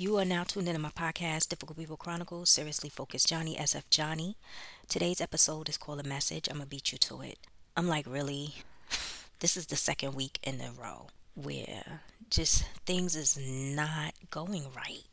[0.00, 4.34] You are now tuned into my podcast, Difficult People Chronicles, Seriously Focused Johnnie, SF Johnnie.
[4.88, 6.48] Today's episode is called A Message.
[6.48, 7.38] I'm going to beat you to it.
[7.76, 8.54] I'm like, really?
[9.40, 12.00] This is the second week in a row where
[12.30, 15.04] just things is not going right.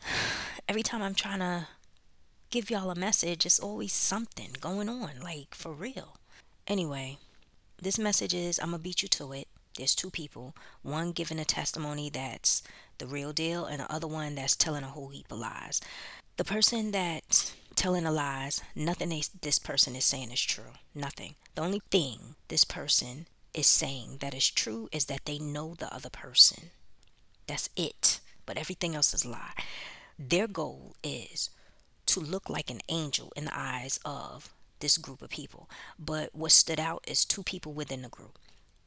[0.70, 1.66] Every time I'm trying to
[2.48, 6.16] give y'all a message, it's always something going on, like for real.
[6.66, 7.18] Anyway,
[7.76, 9.48] this message is I'm to beat you to it.
[9.80, 12.62] There's two people, one giving a testimony that's
[12.98, 15.80] the real deal, and the other one that's telling a whole heap of lies.
[16.36, 20.74] The person that's telling the lies, nothing they, this person is saying is true.
[20.94, 21.36] Nothing.
[21.54, 25.90] The only thing this person is saying that is true is that they know the
[25.94, 26.68] other person.
[27.46, 28.20] That's it.
[28.44, 29.54] But everything else is lie.
[30.18, 31.48] Their goal is
[32.04, 35.70] to look like an angel in the eyes of this group of people.
[35.98, 38.38] But what stood out is two people within the group.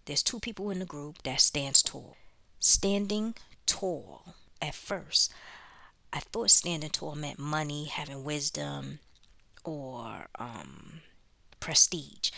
[0.05, 2.17] There's two people in the group that stands tall.
[2.59, 3.35] Standing
[3.65, 5.33] tall at first.
[6.11, 8.99] I thought standing tall meant money, having wisdom,
[9.63, 11.01] or um,
[11.59, 12.31] prestige.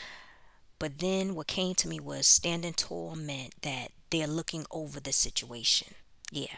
[0.80, 5.12] But then what came to me was standing tall meant that they're looking over the
[5.12, 5.96] situation.
[6.32, 6.56] Yeah.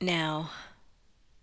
[0.00, 0.50] Now,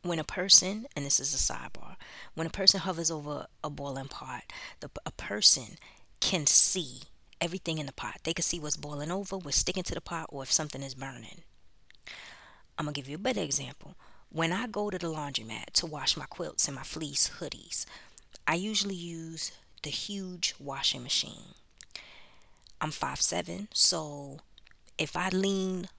[0.04, 1.96] when a person, and this is a sidebar,
[2.34, 4.44] when a person hovers over a boiling pot,
[4.80, 5.78] the, a person
[6.20, 7.02] can see
[7.44, 8.20] everything in the pot.
[8.24, 10.96] They can see what's boiling over, what's sticking to the pot, or if something is
[10.96, 11.42] burning.
[12.78, 13.96] I'm going to give you a better example.
[14.30, 17.86] When I go to the laundromat to wash my quilts and my fleece hoodies,
[18.48, 19.52] I usually use
[19.84, 21.54] the huge washing machine.
[22.80, 24.40] I'm 5'7, so
[24.98, 25.90] if I lean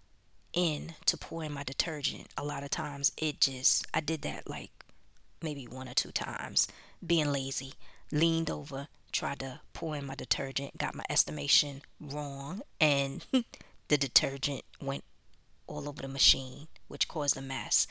[0.52, 4.48] in to pour in my detergent, a lot of times it just, I did that
[4.48, 4.70] like
[5.42, 6.68] maybe one or two times,
[7.06, 7.74] being lazy,
[8.10, 13.24] leaned over, tried to pour in my detergent, got my estimation wrong, and
[13.88, 15.04] the detergent went
[15.66, 17.86] all over the machine, which caused a mess.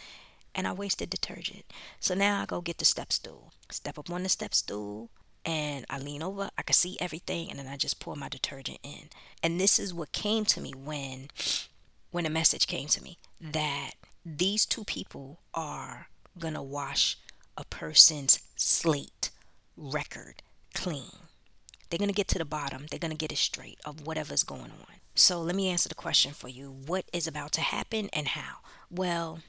[0.54, 1.66] And I wasted detergent.
[2.00, 3.54] So now I go get the step stool.
[3.72, 5.10] Step up on the step stool
[5.44, 6.52] and I lean over.
[6.56, 9.10] I can see everything and then I just pour my detergent in.
[9.42, 11.30] And this is what came to me when
[12.12, 13.94] when a message came to me that
[14.24, 16.10] these two people are
[16.40, 17.18] to wash
[17.58, 19.32] a person's slate
[19.76, 20.44] record
[20.74, 21.12] clean.
[21.90, 22.88] They're going to get to the bottom.
[22.90, 24.96] They're going to get it straight of whatever's going on.
[25.16, 26.72] So let me answer the question for you.
[26.72, 28.58] What is about to happen and how?
[28.90, 29.40] Well,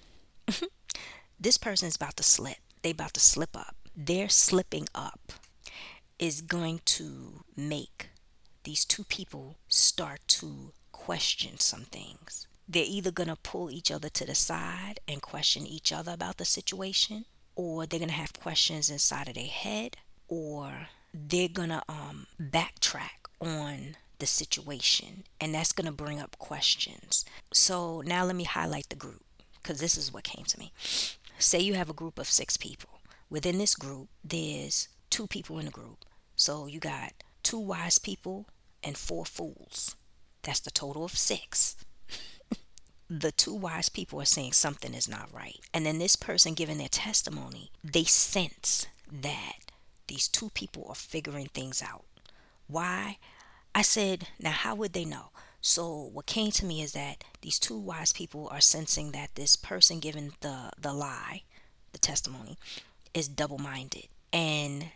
[1.41, 2.59] this person is about to slip.
[2.83, 3.77] They're about to slip up.
[3.97, 5.33] Their slipping up
[6.19, 8.09] is going to make
[8.65, 12.47] these two people start to question some things.
[12.69, 16.39] They're either going to pull each other to the side and question each other about
[16.39, 19.97] the situation, or they're going to have questions inside of their head,
[20.29, 27.25] or they're to um, backtrack on the situation and that's to bring up questions.
[27.53, 29.23] So now let me highlight the group
[29.63, 30.73] because this is what came to me.
[31.39, 32.91] Say you have a group of six people.
[33.31, 36.05] Within this group, there's two people in the group.
[36.37, 38.47] So you got two wise people
[38.83, 39.97] and four fools.
[40.43, 41.77] That's the total of six.
[43.11, 45.59] the two wise people are saying something is not right.
[45.73, 49.71] And then this person giving their testimony, they sense that
[50.07, 52.05] these two people are figuring things out.
[52.67, 53.19] Why?
[53.75, 55.31] I said, now how would they know?
[55.61, 59.57] So what came to me is that these two wise people are sensing that this
[59.57, 61.43] person giving the the lie,
[61.93, 62.59] the testimony,
[63.15, 64.91] is double-minded and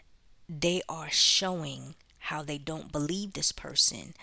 [0.48, 4.14] they are showing how they don't believe this person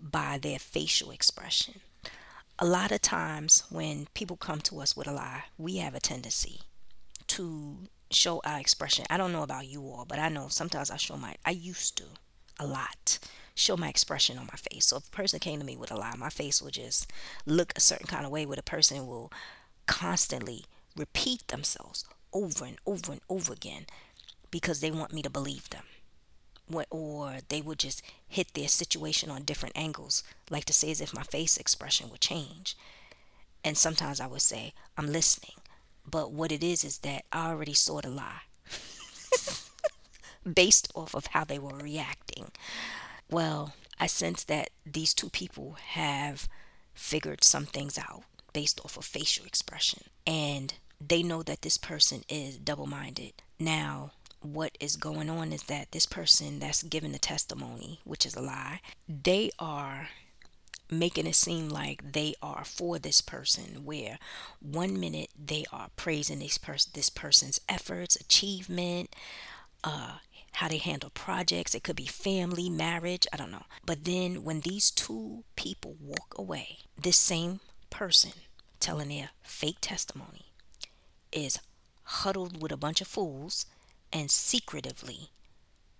[0.00, 1.80] by their facial expression.
[2.58, 6.00] A lot of times when people come to us with a lie, we have a
[6.00, 6.60] tendency
[7.28, 9.04] to show our expression.
[9.10, 11.96] I don't know about you all, but I know sometimes I show my I used
[11.98, 12.04] to
[12.58, 13.18] a lot
[13.60, 14.86] show my expression on my face.
[14.86, 17.10] So if a person came to me with a lie, my face will just
[17.46, 19.30] look a certain kind of way where the person will
[19.86, 20.64] constantly
[20.96, 23.86] repeat themselves over and over and over again
[24.50, 25.84] because they want me to believe them.
[26.90, 31.12] Or they would just hit their situation on different angles, like to say as if
[31.12, 32.76] my face expression would change.
[33.64, 35.59] And sometimes I would say, I'm listening.
[36.10, 38.42] But what it is is that I already saw the lie
[40.54, 42.50] based off of how they were reacting.
[43.30, 46.48] Well, I sense that these two people have
[46.94, 50.04] figured some things out based off of facial expression.
[50.26, 53.34] And they know that this person is double minded.
[53.58, 58.34] Now, what is going on is that this person that's giving the testimony, which is
[58.34, 60.08] a lie, they are
[60.90, 64.18] making it seem like they are for this person where
[64.60, 69.14] one minute they are praising this person this person's efforts achievement
[69.84, 70.14] uh
[70.54, 71.74] how they handle projects.
[71.74, 73.66] It could be family, marriage, I don't know.
[73.86, 78.32] But then when these two people walk away, this same person
[78.80, 80.46] telling their fake testimony
[81.32, 81.60] is
[82.02, 83.66] huddled with a bunch of fools
[84.12, 85.30] and secretively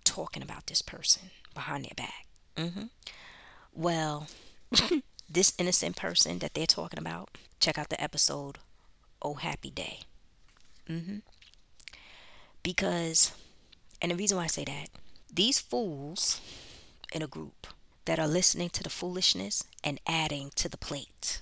[0.03, 2.25] talking about this person behind their back.
[2.57, 2.85] hmm
[3.73, 4.27] Well,
[5.29, 8.57] this innocent person that they're talking about, check out the episode
[9.21, 9.99] Oh Happy Day.
[10.87, 11.17] hmm
[12.63, 13.33] Because,
[14.01, 14.89] and the reason why I say that,
[15.33, 16.41] these fools
[17.13, 17.67] in a group
[18.05, 21.41] that are listening to the foolishness and adding to the plate,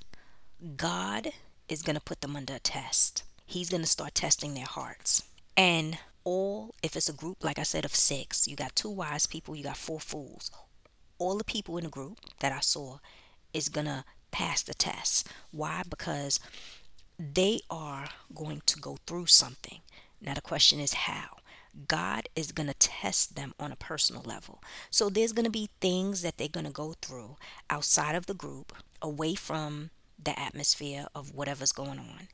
[0.77, 1.31] God
[1.67, 3.23] is going to put them under a test.
[3.45, 5.23] He's going to start testing their hearts.
[5.55, 9.25] And all, if it's a group, like I said, of six, you got two wise
[9.27, 10.51] people, you got four fools.
[11.19, 12.97] All the people in the group that I saw
[13.53, 15.27] is going to pass the test.
[15.51, 15.83] Why?
[15.87, 16.39] Because
[17.19, 19.79] they are going to go through something.
[20.21, 21.37] Now, the question is how?
[21.87, 24.61] God is going to test them on a personal level.
[24.89, 27.35] So, there's going to be things that they're going to go through
[27.69, 32.27] outside of the group, away from the atmosphere of whatever's going on.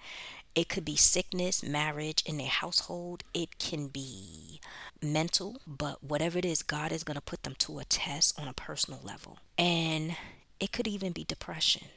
[0.56, 3.24] It could be sickness, marriage in their household.
[3.34, 4.62] It can be
[5.12, 8.48] mental, but whatever it is, God is going to put them to a test on
[8.48, 9.40] a personal level.
[9.58, 10.16] And
[10.60, 11.88] it could even be depression,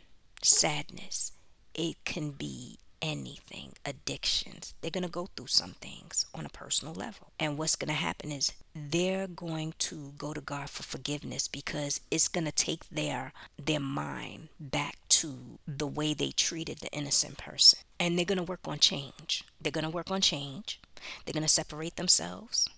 [0.42, 1.32] sadness.
[1.74, 4.74] It can be anything, addictions.
[4.80, 7.32] They're going to go through some things on a personal level.
[7.38, 12.00] And what's going to happen is they're going to go to God for forgiveness because
[12.10, 17.38] it's going to take their their mind back to the way they treated the innocent
[17.38, 17.80] person.
[18.00, 19.44] And they're going to work on change.
[19.60, 20.80] They're going to work on change.
[21.24, 22.68] They're going to separate themselves.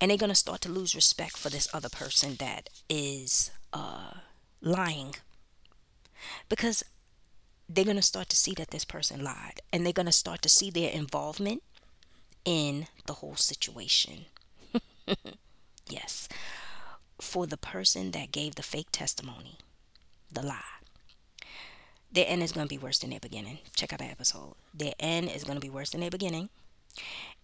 [0.00, 4.12] And they're going to start to lose respect for this other person that is uh,
[4.62, 5.14] lying.
[6.48, 6.82] Because
[7.68, 10.42] they're going to start to see that this person lied and they're going to start
[10.42, 11.62] to see their involvement
[12.44, 14.24] in the whole situation.
[15.88, 16.28] yes.
[17.20, 19.58] For the person that gave the fake testimony,
[20.32, 20.62] the lie,
[22.10, 23.58] their end is going to be worse than their beginning.
[23.76, 24.54] Check out that episode.
[24.74, 26.48] Their end is going to be worse than their beginning.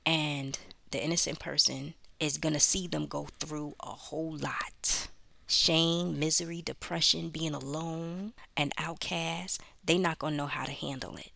[0.05, 0.59] And
[0.91, 5.09] the innocent person is going to see them go through a whole lot
[5.47, 11.17] shame, misery, depression, being alone, an outcast, They're not going to know how to handle
[11.17, 11.31] it.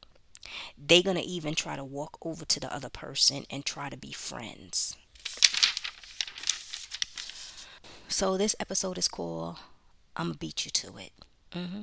[0.76, 3.96] They're going to even try to walk over to the other person and try to
[3.96, 4.96] be friends.
[8.08, 9.58] So this episode is called
[10.16, 11.12] I'm going to beat you to it.
[11.52, 11.82] Mm-hmm.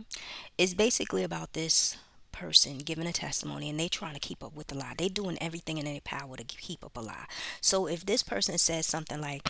[0.57, 1.97] It's basically about this
[2.31, 4.93] person giving a testimony and they trying to keep up with the lie.
[4.97, 7.25] They doing everything in their power to keep up a lie.
[7.61, 9.49] So if this person says something like,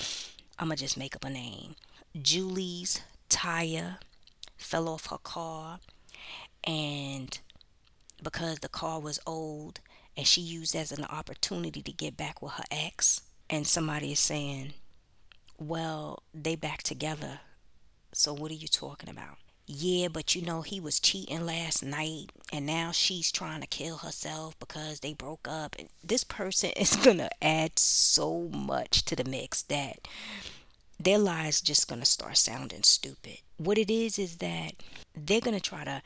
[0.60, 1.76] I'm going to just make up a name.
[2.20, 3.98] Julie's tire
[4.58, 5.80] fell off her car
[6.64, 7.40] and
[8.24, 9.80] because the car was old
[10.16, 14.20] and she used as an opportunity to get back with her ex and somebody is
[14.20, 14.74] saying
[15.60, 17.42] well they back together
[18.12, 22.32] so what are you talking about yeah but you know he was cheating last night
[22.52, 26.96] and now she's trying to kill herself because they broke up and this person is
[26.96, 30.08] gonna add so much to the mix that
[31.00, 33.40] their lies just going to start sounding stupid.
[33.58, 34.74] What it is is that
[35.16, 36.02] they're going to try to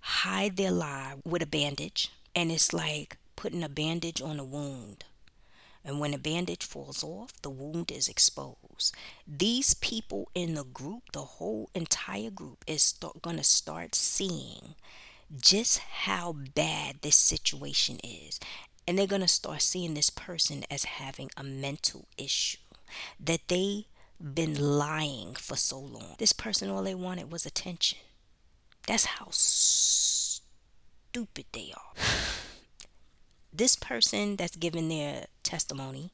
[0.00, 5.04] hide their lie with a bandage, and it's like putting a bandage on a wound.
[5.84, 8.94] And when the bandage falls off, the wound is exposed.
[9.26, 14.74] These people in the group, the whole entire group, is to start seeing
[15.40, 18.40] just how bad this situation is.
[18.86, 22.58] And they're going to start seeing this person as having a mental issue
[23.20, 23.86] that they
[24.20, 26.16] been lying for so long.
[26.18, 27.98] This person, all they wanted was attention.
[28.86, 32.02] That's how stupid they are.
[33.52, 36.10] This person that's given their testimony,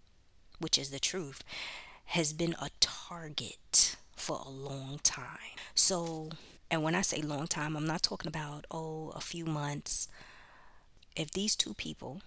[0.59, 1.43] which is the truth,
[2.07, 5.59] has been a target for a long time.
[5.75, 6.31] So,
[6.71, 10.09] and when I say long time, I'm not talking about, oh, a few months.
[11.17, 12.23] If these two people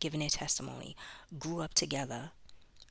[0.00, 0.96] giving their testimony
[1.38, 2.30] grew up together,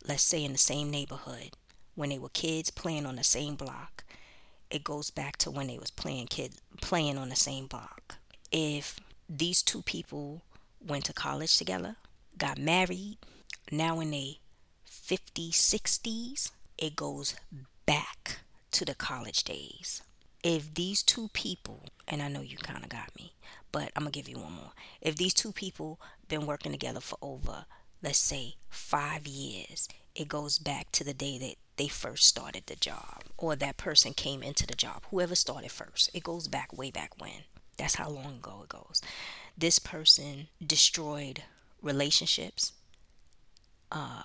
[0.08, 1.52] let's say in the same neighborhood,
[1.96, 4.04] when they were kids playing on the same block.
[4.70, 8.16] It goes back to when they was playing kids playing on the same block.
[8.52, 10.42] If these two people
[10.86, 11.96] went to college together,
[12.38, 13.18] got married,
[13.72, 14.36] now in their
[14.90, 17.36] 50s, 60s, it goes
[17.86, 18.40] back
[18.72, 20.02] to the college days.
[20.44, 23.34] If these two people, and I know you kind of got me,
[23.72, 24.72] but I'm going to give you one more.
[25.02, 27.66] If these two people been working together for over,
[28.02, 32.76] let's say, five years, it goes back to the day that they first started the
[32.76, 36.10] job or that person came into the job, whoever started first.
[36.14, 37.44] It goes back way back when.
[37.78, 39.02] That's how long ago it goes.
[39.58, 41.44] This person destroyed
[41.82, 42.74] relationships
[43.92, 44.24] uh,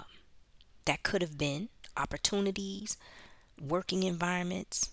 [0.85, 2.97] that could have been opportunities,
[3.61, 4.91] working environments.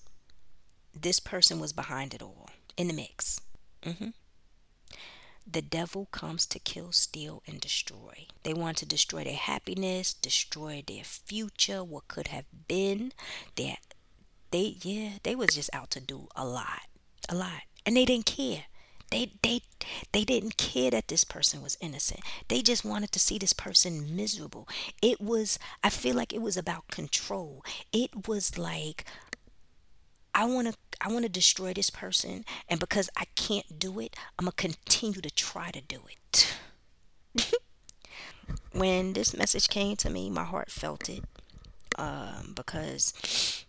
[0.93, 3.39] This person was behind it all in the mix.
[3.83, 4.09] Mm-hmm.
[5.45, 8.27] The devil comes to kill, steal, and destroy.
[8.43, 13.11] They want to destroy their happiness, destroy their future, what could have been.
[13.57, 13.79] That
[14.51, 16.87] they yeah, they was just out to do a lot.
[17.27, 17.63] A lot.
[17.85, 18.65] And they didn't care.
[19.13, 19.61] They they
[20.11, 22.21] they didn't care that this person was innocent.
[22.47, 24.67] They just wanted to see this person miserable.
[25.03, 27.63] It was I feel like it was about control.
[27.91, 29.05] It was like
[30.33, 34.15] I want to I want to destroy this person and because I can't do it,
[34.39, 36.57] I'm going to continue to try to do it.
[38.71, 41.23] when this message came to me, my heart felt it.
[41.99, 43.63] Um, because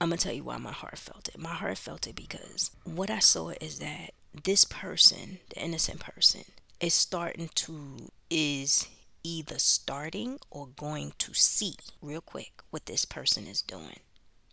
[0.00, 1.38] I'm gonna tell you why my heart felt it.
[1.38, 4.10] My heart felt it because what I saw is that
[4.44, 6.44] this person, the innocent person,
[6.80, 8.88] is starting to is
[9.22, 14.00] either starting or going to see real quick what this person is doing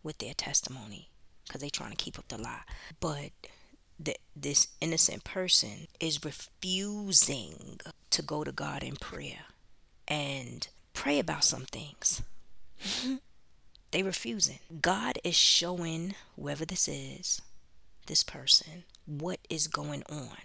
[0.03, 1.09] with their testimony
[1.45, 2.63] because they're trying to keep up the lie.
[2.99, 3.31] But
[4.35, 7.79] this innocent person is refusing
[8.09, 9.45] to go to God in prayer
[10.07, 12.21] and pray about some things.
[13.91, 14.59] they refusing.
[14.81, 17.41] God is showing whoever this is,
[18.05, 20.37] this person, what is going on.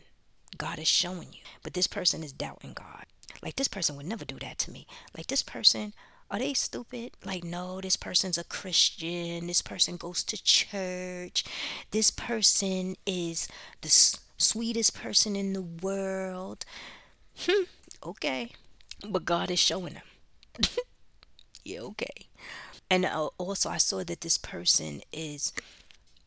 [0.57, 1.40] God is showing you.
[1.62, 3.07] But this person is doubting God.
[3.42, 4.87] Like this person would never do that to me.
[5.16, 5.92] Like this person
[6.33, 7.12] are they stupid?
[7.26, 9.49] Like, no, this person's a Christian.
[9.49, 11.45] This person goes to church.
[11.90, 13.49] This person is
[13.83, 16.64] the s- sweetest person in the world.
[17.40, 17.64] Hmm,
[18.02, 18.52] okay.
[19.07, 20.66] But God is showing them.
[21.64, 22.28] yeah, okay.
[22.88, 25.52] And uh, also, I saw that this person is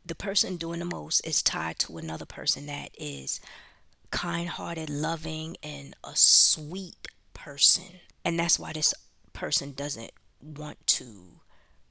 [0.06, 3.40] the person doing the most is tied to another person that is
[4.12, 8.00] kind hearted, loving, and a sweet person.
[8.24, 8.94] And that's why this
[9.34, 11.40] person doesn't want to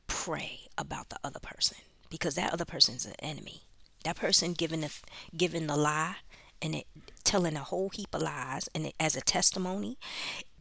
[0.07, 1.79] pray about the other person
[2.09, 3.63] because that other person's an enemy.
[4.05, 4.93] That person giving the
[5.37, 6.17] giving the lie
[6.63, 6.87] and it
[7.25, 9.99] telling a whole heap of lies and it, as a testimony,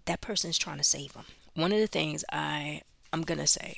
[0.05, 1.25] that person's trying to save them.
[1.53, 2.81] One of the things I
[3.11, 3.77] I'm gonna say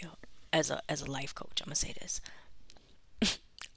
[0.53, 2.21] as a as a life coach, I'm gonna say this.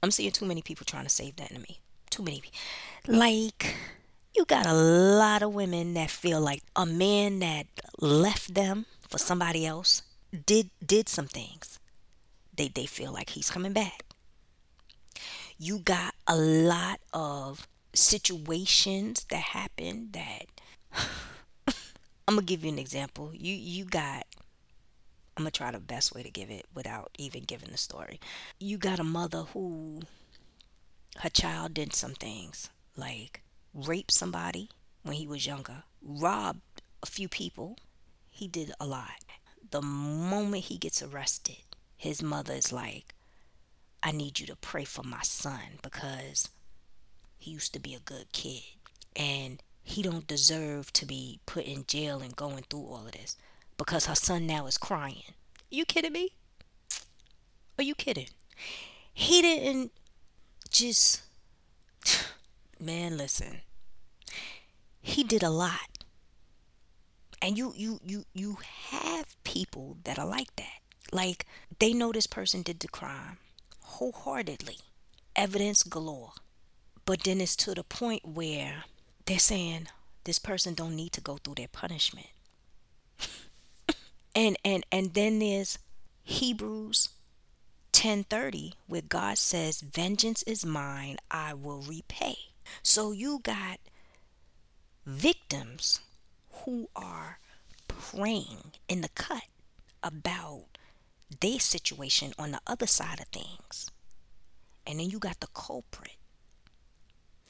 [0.01, 1.79] I'm seeing too many people trying to save the enemy.
[2.09, 2.41] Too many.
[3.07, 3.75] Like
[4.35, 7.67] you got a lot of women that feel like a man that
[7.99, 10.03] left them for somebody else
[10.45, 11.79] did did some things.
[12.55, 14.05] They they feel like he's coming back.
[15.57, 20.45] You got a lot of situations that happen that
[22.27, 23.31] I'm gonna give you an example.
[23.33, 24.25] You you got
[25.39, 28.19] I'm gonna try the best way to give it without even giving the story.
[28.59, 30.01] You got a mother who
[31.19, 33.41] her child did some things like
[33.73, 34.67] rape somebody
[35.03, 37.77] when he was younger, robbed a few people,
[38.29, 39.23] he did a lot.
[39.71, 41.63] The moment he gets arrested,
[41.95, 43.15] his mother is like,
[44.03, 46.49] I need you to pray for my son because
[47.37, 48.63] he used to be a good kid
[49.15, 53.37] and he don't deserve to be put in jail and going through all of this
[53.79, 55.33] because her son now is crying.
[55.71, 56.33] You kidding me?
[57.79, 58.29] Are you kidding?
[59.11, 59.91] He didn't
[60.69, 61.23] just
[62.79, 63.61] man, listen.
[65.01, 65.99] He did a lot
[67.41, 68.57] and you you you you
[68.89, 70.79] have people that are like that
[71.11, 71.45] like
[71.79, 73.37] they know this person did the crime
[73.81, 74.77] wholeheartedly
[75.35, 76.33] evidence galore
[77.05, 78.83] but then it's to the point where
[79.25, 79.87] they're saying
[80.25, 82.27] this person don't need to go through their punishment
[84.35, 85.79] and and and then there's
[86.23, 87.09] hebrews
[87.93, 92.35] 10:30 where God says vengeance is mine I will repay
[92.83, 93.79] so you got
[95.05, 96.01] victims
[96.63, 97.39] who are
[97.87, 99.43] praying in the cut
[100.03, 100.65] about
[101.41, 103.89] their situation on the other side of things.
[104.85, 106.15] And then you got the culprit.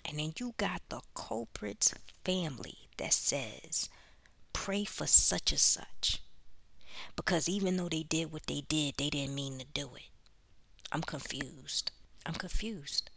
[0.03, 1.93] And then you got the culprit's
[2.23, 3.89] family that says,
[4.53, 6.19] pray for such and such.
[7.15, 10.09] Because even though they did what they did, they didn't mean to do it.
[10.91, 11.91] I'm confused.
[12.25, 13.09] I'm confused.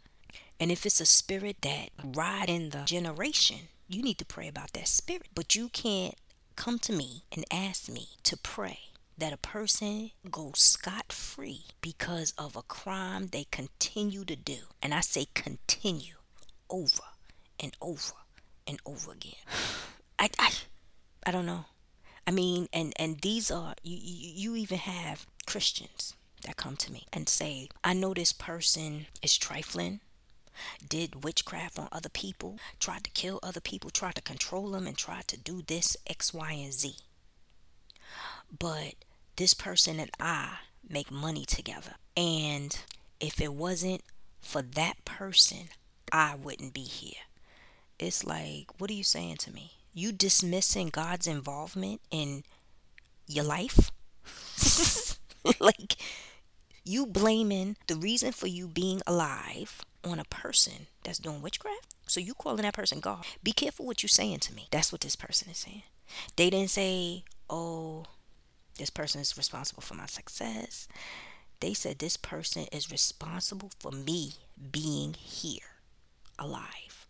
[0.59, 4.73] And if it's a spirit that ride in the generation, you need to pray about
[4.73, 5.27] that spirit.
[5.33, 6.15] But you can't
[6.55, 8.79] come to me and ask me to pray
[9.17, 14.57] that a person goes scot free because of a crime they continue to do.
[14.81, 16.15] And I say continue
[16.69, 17.03] over
[17.59, 18.13] and over
[18.67, 19.33] and over again.
[20.19, 20.51] I, I,
[21.25, 21.65] I don't know.
[22.25, 26.13] I mean, and and these are you, you even have Christians
[26.43, 29.99] that come to me and say, I know this person is trifling
[30.87, 34.97] did witchcraft on other people, tried to kill other people, tried to control them, and
[34.97, 36.95] tried to do this X, Y, and Z.
[38.57, 38.95] But
[39.35, 41.95] this person and I make money together.
[42.15, 42.77] And
[43.19, 44.03] if it wasn't
[44.41, 45.69] for that person,
[46.11, 47.21] I wouldn't be here.
[47.99, 49.71] it's like, what are you saying to me?
[49.93, 52.43] You dismissing God's involvement in
[53.27, 53.91] your life?
[55.59, 55.97] like,
[56.83, 61.93] you blaming the reason for you being alive on a person that's doing witchcraft?
[62.07, 63.25] So you calling that person God?
[63.43, 64.67] Be careful what you're saying to me.
[64.71, 65.83] That's what this person is saying.
[66.35, 68.05] They didn't say, oh,
[68.77, 70.87] this person is responsible for my success.
[71.59, 74.33] They said this person is responsible for me
[74.71, 75.59] being here
[76.37, 77.02] alive.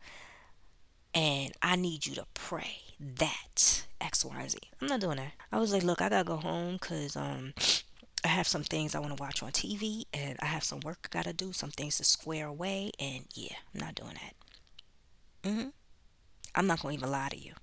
[1.13, 4.57] And I need you to pray that X, Y, Z.
[4.81, 5.33] I'm not doing that.
[5.51, 7.53] I was like, look, I gotta go home because um
[8.23, 10.97] I have some things I want to watch on TV and I have some work
[11.05, 15.49] I gotta do, some things to square away, and yeah, I'm not doing that.
[15.49, 15.69] Mm-hmm.
[16.55, 17.53] I'm not gonna even lie to you.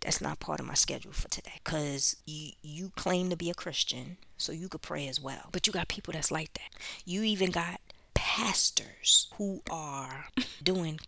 [0.00, 1.60] That's not part of my schedule for today.
[1.64, 5.48] Cause you you claim to be a Christian, so you could pray as well.
[5.52, 6.70] But you got people that's like that.
[7.04, 7.80] You even got
[8.14, 10.26] pastors who are
[10.62, 11.00] doing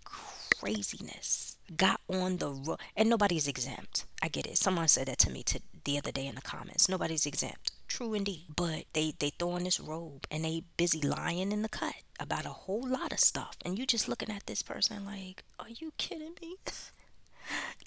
[0.60, 4.04] craziness got on the road and nobody's exempt.
[4.22, 4.58] I get it.
[4.58, 6.88] Someone said that to me to the other day in the comments.
[6.88, 7.72] Nobody's exempt.
[7.88, 8.44] True indeed.
[8.54, 12.44] But they they throw on this robe and they busy lying in the cut about
[12.46, 13.56] a whole lot of stuff.
[13.64, 16.56] And you just looking at this person like are you kidding me?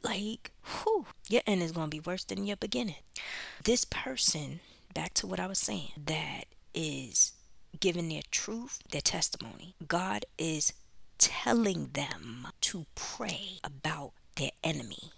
[0.04, 2.96] Like whew, your end is to be worse than your beginning.
[3.64, 4.60] This person
[4.94, 7.34] back to what i was saying that is
[7.80, 9.76] giving their truth their testimony.
[9.88, 10.74] God is
[11.24, 15.12] telling them to pray about their enemy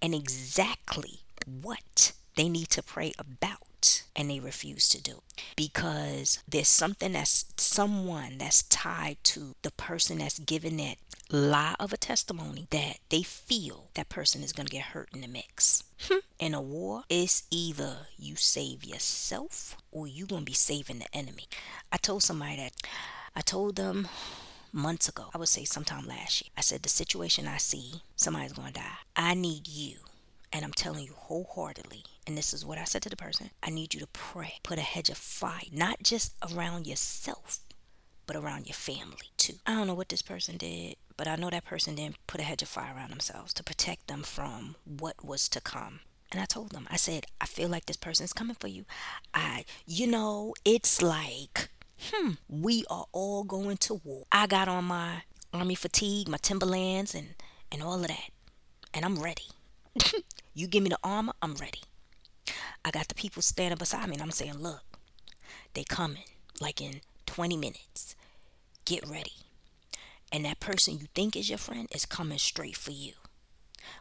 [0.00, 5.22] and exactly what they need to pray about and they refuse to do
[5.56, 10.96] because there's something that's someone that's tied to the person that's given that
[11.30, 15.22] lie of a testimony that they feel that person is going to get hurt in
[15.22, 15.84] the mix.
[16.08, 16.18] Hmm.
[16.38, 21.16] In a war it's either you save yourself or you're going to be saving the
[21.16, 21.46] enemy.
[21.90, 22.72] I told somebody that
[23.34, 24.08] i told them
[24.72, 26.50] months ago, I would say sometime last year.
[26.56, 28.98] I said, The situation I see, somebody's going to die.
[29.16, 29.96] I need you.
[30.52, 33.70] And I'm telling you wholeheartedly, and this is what I said to the person I
[33.70, 34.54] need you to pray.
[34.62, 37.60] Put a hedge of fire, not just around yourself,
[38.26, 39.54] but around your family too.
[39.66, 42.44] I don't know what this person did, but I know that person didn't put a
[42.44, 46.00] hedge of fire around themselves to protect them from what was to come.
[46.32, 48.84] And I told them, I said, I feel like this person is coming for you.
[49.34, 54.24] I, you know, it's like hmm, we are all going to war.
[54.32, 57.34] I got on my army fatigue, my Timberlands, and,
[57.70, 58.30] and all of that.
[58.94, 59.48] And I'm ready.
[60.54, 61.82] you give me the armor, I'm ready.
[62.84, 64.82] I got the people standing beside me, and I'm saying, look,
[65.74, 66.24] they coming
[66.60, 68.16] like in 20 minutes.
[68.84, 69.32] Get ready.
[70.32, 73.12] And that person you think is your friend is coming straight for you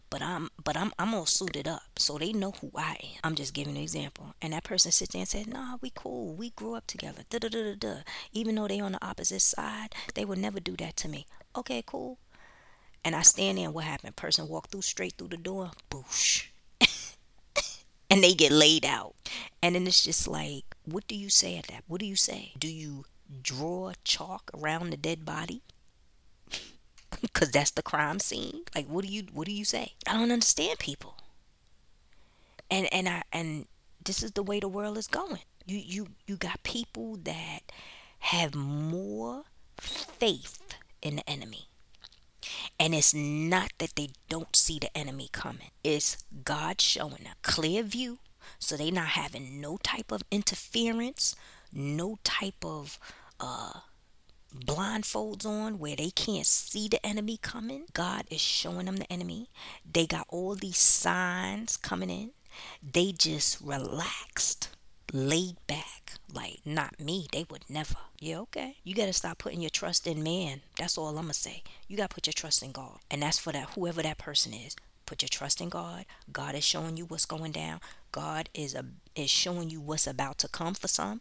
[0.09, 3.19] but I'm but I'm I'm all suited up so they know who I am.
[3.23, 4.33] I'm just giving an example.
[4.41, 6.33] And that person sits there and says, Nah, we cool.
[6.35, 7.23] We grew up together.
[7.29, 7.95] Da da da da da.
[8.31, 11.25] Even though they on the opposite side, they would never do that to me.
[11.55, 12.17] Okay, cool.
[13.03, 14.15] And I stand there and what happened?
[14.15, 16.47] Person walk through straight through the door, boosh.
[18.09, 19.15] and they get laid out.
[19.61, 21.83] And then it's just like, what do you say at that?
[21.87, 22.53] What do you say?
[22.57, 23.05] Do you
[23.41, 25.61] draw chalk around the dead body?
[27.21, 28.61] because that's the crime scene.
[28.75, 29.93] Like, what do you what do you say?
[30.07, 31.15] I don't understand people.
[32.69, 33.67] And and I and
[34.03, 35.41] this is the way the world is going.
[35.65, 37.59] You you you got people that
[38.19, 39.43] have more
[39.77, 41.67] faith in the enemy.
[42.79, 45.71] And it's not that they don't see the enemy coming.
[45.83, 48.19] It's God showing a clear view
[48.57, 51.35] so they not having no type of interference,
[51.71, 52.99] no type of
[53.39, 53.81] uh
[54.55, 57.85] blindfolds on where they can't see the enemy coming.
[57.93, 59.49] God is showing them the enemy.
[59.91, 62.31] They got all these signs coming in.
[62.81, 64.69] They just relaxed,
[65.13, 66.13] laid back.
[66.31, 67.27] Like, not me.
[67.31, 67.95] They would never.
[68.19, 68.77] Yeah, okay.
[68.83, 70.61] You got to stop putting your trust in man.
[70.77, 71.63] That's all I'm going to say.
[71.87, 72.99] You got to put your trust in God.
[73.09, 74.75] And that's for that, whoever that person is.
[75.05, 76.05] Put your trust in God.
[76.31, 77.79] God is showing you what's going down.
[78.11, 78.85] God is a
[79.15, 81.19] is showing you what's about to come for some.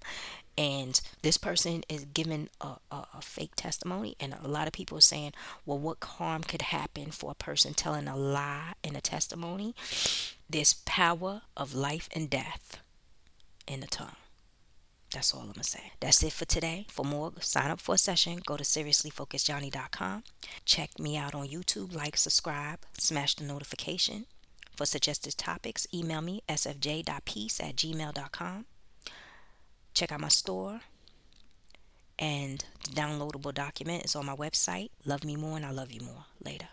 [0.58, 4.98] And this person is giving a, a, a fake testimony, and a lot of people
[4.98, 5.32] are saying,
[5.64, 9.76] "Well, what harm could happen for a person telling a lie in a testimony?"
[10.50, 12.80] There's power of life and death
[13.68, 14.16] in the tongue.
[15.12, 15.92] That's all I'm to say.
[16.00, 16.86] That's it for today.
[16.90, 18.40] For more, sign up for a session.
[18.44, 20.24] Go to seriouslyfocusedjohnnie.com.
[20.64, 21.94] Check me out on YouTube.
[21.94, 24.26] Like, subscribe, smash the notification.
[24.76, 28.66] For suggested topics, email me sfj.peace at gmail.com.
[29.98, 30.80] Check out my store.
[32.20, 34.90] And the downloadable document is on my website.
[35.04, 36.24] Love me more and I love you more.
[36.44, 36.66] Later.